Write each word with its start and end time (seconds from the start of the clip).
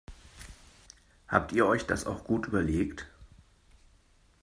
Habt 1.27 1.51
ihr 1.51 1.67
euch 1.67 1.85
das 1.85 2.07
auch 2.07 2.23
gut 2.23 2.47
überlegt? 2.47 3.05